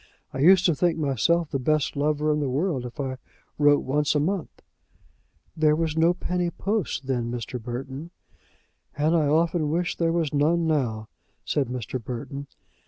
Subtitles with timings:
[0.33, 3.17] I used to think myself the best lover in the world if I
[3.59, 4.63] wrote once a month."
[5.55, 7.61] "There was no penny post then, Mr.
[7.61, 8.09] Burton."
[8.97, 11.07] "And I often wish there was none now,"
[11.45, 12.03] said Mr.
[12.03, 12.47] Burton.